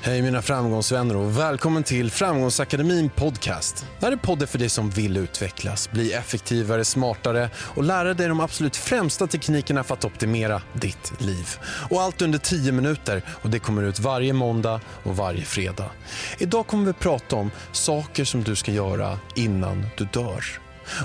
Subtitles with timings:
[0.00, 3.86] Hej mina framgångsvänner och välkommen till Framgångsakademin podcast.
[4.00, 8.28] Det här är podden för dig som vill utvecklas, bli effektivare, smartare och lära dig
[8.28, 11.48] de absolut främsta teknikerna för att optimera ditt liv.
[11.90, 15.90] Och allt under 10 minuter och det kommer ut varje måndag och varje fredag.
[16.38, 20.44] Idag kommer vi prata om saker som du ska göra innan du dör.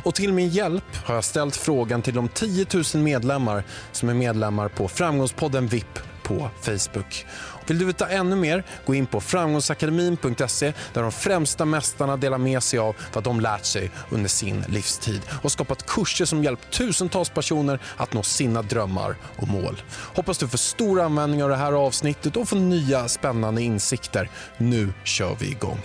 [0.03, 4.13] Och till min hjälp har jag ställt frågan till de 10 000 medlemmar som är
[4.13, 7.25] medlemmar på Framgångspodden VIP på Facebook.
[7.67, 12.63] Vill du veta ännu mer, gå in på framgångsakademin.se där de främsta mästarna delar med
[12.63, 17.29] sig av vad de lärt sig under sin livstid och skapat kurser som hjälpt tusentals
[17.29, 19.81] personer att nå sina drömmar och mål.
[19.91, 24.29] Hoppas du får stor användning av det här avsnittet och får nya spännande insikter.
[24.57, 25.79] Nu kör vi igång.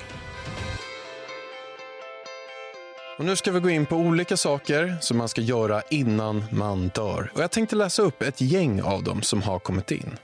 [3.18, 6.88] Och nu ska vi gå in på olika saker som man ska göra innan man
[6.88, 7.30] dör.
[7.34, 10.18] Och jag tänkte läsa upp ett gäng av dem som har kommit in.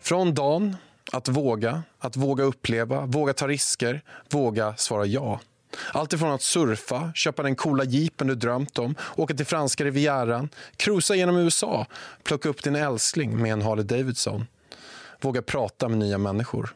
[0.00, 0.76] Från Dan,
[1.12, 5.40] att våga, att våga uppleva, våga ta risker, våga svara ja.
[5.92, 10.48] Allt ifrån att surfa, köpa den coola jeepen du drömt om, åka till franska rivieran,
[10.76, 11.86] cruisa genom USA,
[12.22, 14.46] plocka upp din älskling med en Harley Davidson.
[15.20, 16.74] Våga prata med nya människor.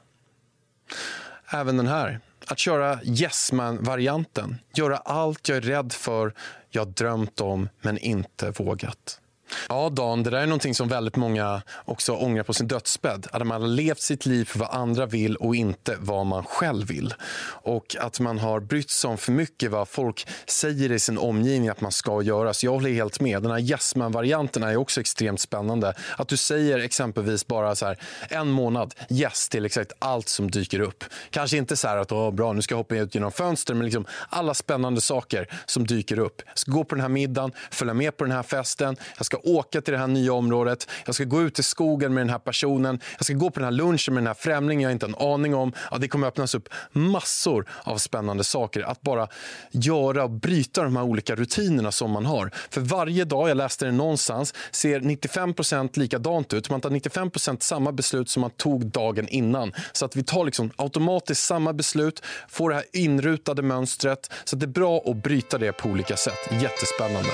[1.50, 2.20] Även den här.
[2.50, 4.58] Att köra yes man-varianten.
[4.74, 6.34] Göra allt jag är rädd för,
[6.70, 9.20] jag drömt om men inte vågat.
[9.68, 13.26] Ja, Dan, det där är någonting som väldigt många också ångrar på sin dödsbädd.
[13.32, 16.86] Att man har levt sitt liv för vad andra vill och inte vad man själv
[16.86, 17.14] vill.
[17.62, 21.68] Och att man har brytt sig om för mycket vad folk säger i sin omgivning
[21.68, 22.54] att man ska göra.
[22.54, 23.42] Så jag håller helt med.
[23.42, 25.94] Den här yes varianten är också extremt spännande.
[26.16, 27.98] Att du säger exempelvis bara så här,
[28.28, 31.04] en månad yes till exakt allt som dyker upp.
[31.30, 34.06] Kanske inte så att Åh, bra, nu ska jag hoppa ut genom fönster, men liksom
[34.28, 36.42] alla spännande saker som dyker upp.
[36.46, 39.37] Jag ska gå på den här middagen, följa med på den här festen, jag ska
[39.38, 42.30] ska åka till det här nya området, jag ska gå ut i skogen med den
[42.30, 45.06] här personen, jag ska gå på den här lunchen med den här främlingen jag inte
[45.06, 45.72] en aning om.
[45.90, 48.82] Ja, det kommer öppnas upp massor av spännande saker.
[48.82, 49.28] Att bara
[49.70, 52.50] göra och bryta de här olika rutinerna som man har.
[52.70, 56.70] För varje dag, jag läste det någonstans, ser 95% likadant ut.
[56.70, 59.72] Man tar 95% samma beslut som man tog dagen innan.
[59.92, 64.32] Så att vi tar liksom automatiskt samma beslut, får det här inrutade mönstret.
[64.44, 66.62] Så det är bra att bryta det på olika sätt.
[66.62, 67.30] Jättespännande.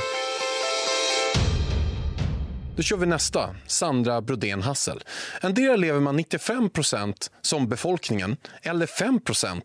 [2.76, 3.56] Då kör vi nästa.
[3.66, 5.00] Sandra Brodén Hassel.
[5.40, 9.62] En del lever man 95% som befolkningen eller 5%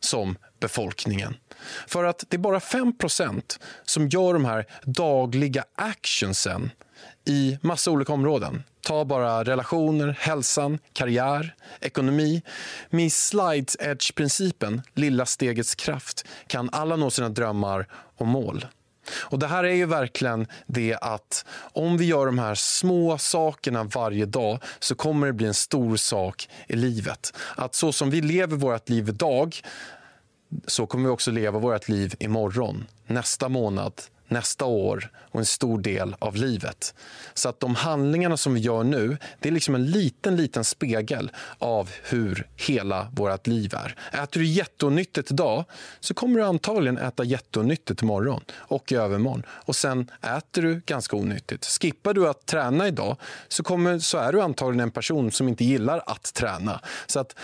[0.00, 1.36] som befolkningen.
[1.86, 6.70] För att det är bara 5% som gör de här dagliga actionsen
[7.24, 8.62] i massa olika områden.
[8.80, 12.42] Ta bara relationer, hälsan, karriär, ekonomi.
[12.90, 18.66] Med slides edge-principen, lilla stegets kraft, kan alla nå sina drömmar och mål.
[19.10, 23.84] Och Det här är ju verkligen det att om vi gör de här små sakerna
[23.84, 27.32] varje dag så kommer det bli en stor sak i livet.
[27.56, 29.56] Att så som vi lever vårt liv idag
[30.66, 33.92] så kommer vi också leva vårt liv imorgon, nästa månad,
[34.32, 36.94] nästa år och en stor del av livet.
[37.34, 41.30] Så att de handlingarna som vi gör nu, det är liksom en liten, liten spegel
[41.58, 43.96] av hur hela vårt liv är.
[44.22, 45.64] Äter du jätteonyttigt idag
[46.00, 49.42] så kommer du antagligen äta jätteonyttigt imorgon och i övermorgon.
[49.48, 51.64] Och sen äter du ganska onyttigt.
[51.64, 53.16] Skippar du att träna idag
[53.48, 56.80] så, kommer, så är du antagligen en person som inte gillar att träna.
[57.06, 57.36] Så att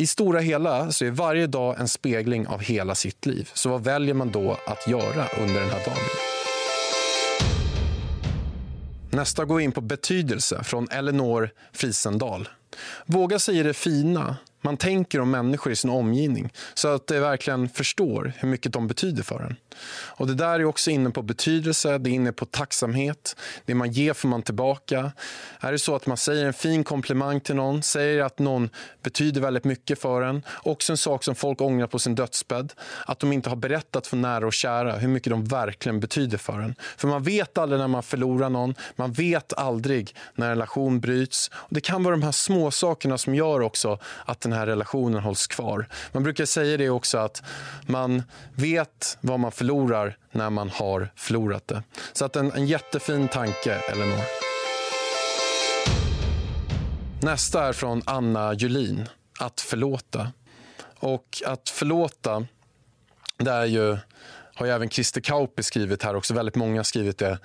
[0.00, 3.50] i stora hela så är varje dag en spegling av hela sitt liv.
[3.54, 5.96] Så vad väljer man då att göra under den här dagen?
[9.10, 12.48] Nästa går in på betydelse från Eleanor Frisendal.
[13.06, 17.68] Våga säga det fina man tänker om människor i sin omgivning så att de verkligen
[17.68, 19.56] förstår hur mycket de betyder för en.
[19.92, 23.36] Och Det där är också inne på betydelse, det är inne på tacksamhet.
[23.64, 25.12] Det man ger får man tillbaka.
[25.60, 28.70] Är det så att man säger en fin komplimang till någon, säger att någon
[29.02, 30.42] betyder väldigt mycket för en.
[30.62, 32.72] Också en sak som folk ångrar på sin dödsbädd.
[33.06, 36.60] Att de inte har berättat för nära och kära hur mycket de verkligen betyder för
[36.60, 36.74] en.
[36.96, 38.74] För man vet aldrig när man förlorar någon.
[38.96, 41.50] Man vet aldrig när en relation bryts.
[41.52, 45.20] Och det kan vara de här små sakerna som gör också att den här relationen
[45.20, 45.88] hålls kvar.
[46.12, 47.42] Man brukar säga det också att
[47.86, 48.22] man
[48.54, 51.82] vet vad man förlorar när man har förlorat det.
[52.12, 54.20] Så att en, en jättefin tanke, Eleanor.
[57.22, 59.08] Nästa är från Anna Julin,
[59.40, 60.32] Att förlåta.
[60.98, 62.46] Och att förlåta,
[63.36, 63.98] det är ju,
[64.54, 66.34] har ju även Christer Kauppi skrivit här också.
[66.34, 67.38] Väldigt många har skrivit det.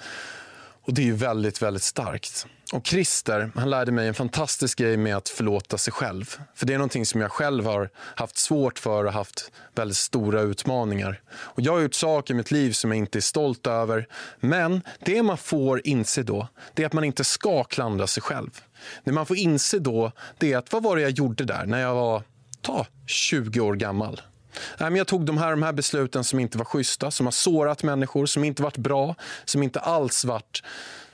[0.85, 2.45] Och det är ju väldigt, väldigt starkt.
[2.73, 6.37] Och Christer, han lärde mig en fantastisk grej med att förlåta sig själv.
[6.55, 10.41] För det är någonting som jag själv har haft svårt för och haft väldigt stora
[10.41, 11.21] utmaningar.
[11.31, 14.07] Och jag har gjort saker i mitt liv som jag inte är stolt över.
[14.39, 18.61] Men det man får inse då, det är att man inte ska klandra sig själv.
[19.03, 21.81] Det man får inse då, det är att vad var det jag gjorde där när
[21.81, 22.23] jag var,
[22.61, 24.21] ta 20 år gammal?
[24.77, 28.25] Jag tog de här, de här besluten som inte var schyssta, som har sårat människor,
[28.25, 29.15] som inte varit bra,
[29.45, 30.61] som inte alls varit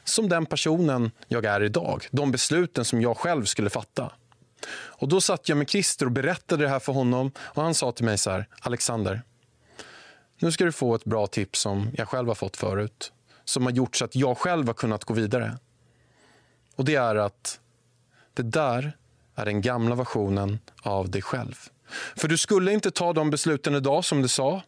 [0.03, 2.07] som den personen jag är idag.
[2.11, 4.11] De besluten som jag själv skulle fatta.
[4.71, 7.31] Och Då satt jag med Christer och berättade det här för honom.
[7.39, 9.21] och Han sa till mig så här, Alexander,
[10.39, 13.11] nu ska du få ett bra tips som jag själv har fått förut.
[13.45, 15.57] Som har gjort så att jag själv har kunnat gå vidare.
[16.75, 17.59] Och Det är att
[18.33, 18.97] det där
[19.35, 21.55] är den gamla versionen av dig själv.
[22.15, 24.61] För du skulle inte ta de besluten idag som du sa.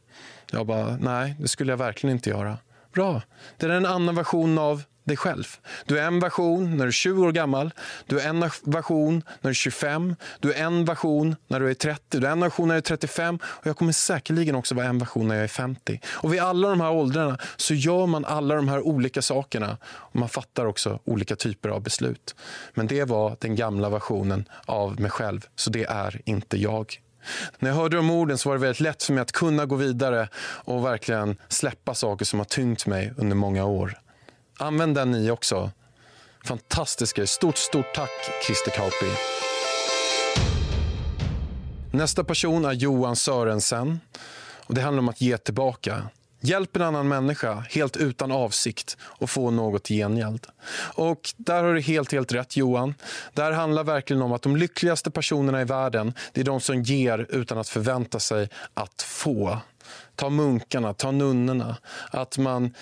[0.52, 2.58] Jag bara, nej, det skulle jag verkligen inte göra.
[2.94, 3.22] Bra.
[3.58, 5.58] Det är en annan version av dig själv.
[5.86, 7.74] Du är en version när du är 20 år gammal,
[8.06, 11.74] du är en version när du är 25, du är en version när du är
[11.74, 14.86] 30, du är en version när du är 35 och jag kommer säkerligen också vara
[14.86, 16.00] en version när jag är 50.
[16.08, 20.16] Och vid alla de här åldrarna så gör man alla de här olika sakerna och
[20.16, 22.36] man fattar också olika typer av beslut.
[22.74, 27.03] Men det var den gamla versionen av mig själv, så det är inte jag.
[27.60, 29.76] När jag hörde de orden så var det väldigt lätt för mig att kunna gå
[29.76, 34.00] vidare och verkligen släppa saker som har tyngt mig under många år.
[34.58, 35.72] Använd den ni också.
[36.46, 37.28] Fantastiska.
[37.28, 38.10] Stort, stort tack,
[38.46, 39.12] Christer Kauppi.
[41.92, 44.00] Nästa person är Johan Sörensen.
[44.66, 46.04] Och det handlar om att ge tillbaka.
[46.46, 50.48] Hjälp en annan människa helt utan avsikt och få något i gengäld.
[50.96, 52.96] Och där har du helt, helt rätt Johan.
[53.34, 56.84] Det här handlar verkligen om att de lyckligaste personerna i världen, det är de som
[56.84, 59.58] ger utan att förvänta sig att få.
[60.16, 61.78] Ta munkarna, ta nunnorna.
[62.12, 62.74] Att man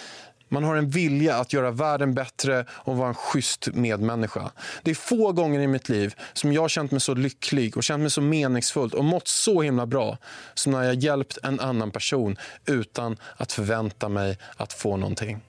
[0.52, 4.52] man har en vilja att göra världen bättre och vara en schysst medmänniska.
[4.84, 7.84] Det är få gånger i mitt liv som jag har känt mig så lycklig och
[7.84, 10.18] känt mig så meningsfullt och mått så himla bra
[10.54, 15.42] som när jag hjälpt en annan person utan att förvänta mig att få någonting.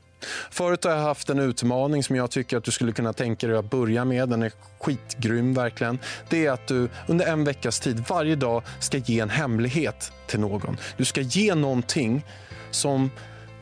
[0.50, 3.56] Förut har jag haft en utmaning som jag tycker att du skulle kunna tänka dig
[3.56, 4.28] att börja med.
[4.28, 5.98] Den är skitgrym verkligen.
[6.28, 10.40] Det är att du under en veckas tid varje dag ska ge en hemlighet till
[10.40, 10.76] någon.
[10.96, 12.24] Du ska ge någonting
[12.70, 13.10] som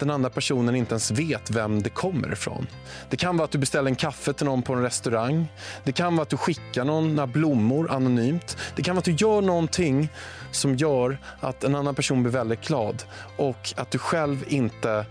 [0.00, 2.67] den andra personen inte ens vet vem det kommer ifrån.
[3.11, 5.49] Det kan vara att du beställer en kaffe till någon på en restaurang.
[5.85, 8.56] Det kan vara att du skickar några blommor anonymt.
[8.76, 10.08] Det kan vara att du gör någonting
[10.50, 13.02] som gör att en annan person blir väldigt glad
[13.37, 15.06] och att du själv inte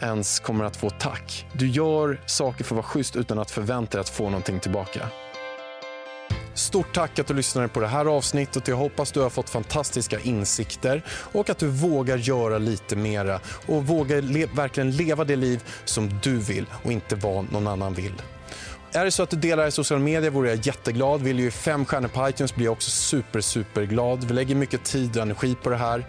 [0.00, 1.46] ens kommer att få tack.
[1.52, 5.08] Du gör saker för att vara schysst utan att förvänta dig att få någonting tillbaka.
[6.58, 8.68] Stort tack att du lyssnade på det här avsnittet.
[8.68, 13.86] Jag hoppas du har fått fantastiska insikter och att du vågar göra lite mera och
[13.86, 18.22] vågar le verkligen leva det liv som du vill och inte vad någon annan vill.
[18.92, 21.22] Är det så att du delar i sociala medier vore jag jätteglad.
[21.22, 24.24] Vill du ge fem stjärnor på iTunes blir jag också super, super glad.
[24.24, 26.04] Vi lägger mycket tid och energi på det här.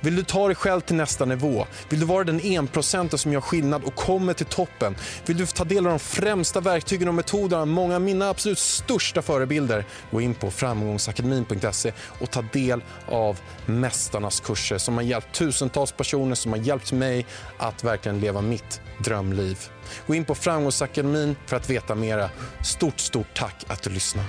[0.00, 1.66] Vill du ta dig själv till nästa nivå?
[1.88, 4.96] Vill du vara den enprocenten som gör skillnad och kommer till toppen?
[5.26, 9.22] Vill du ta del av de främsta verktygen och metoderna, många av mina absolut största
[9.22, 9.84] förebilder?
[10.10, 16.34] Gå in på framgångsakademin.se och ta del av mästarnas kurser som har hjälpt tusentals personer,
[16.34, 17.26] som har hjälpt mig
[17.58, 19.58] att verkligen leva mitt drömliv.
[20.06, 22.30] Gå in på Framgångsakademin för att veta mera.
[22.64, 24.28] Stort, stort tack att du lyssnade.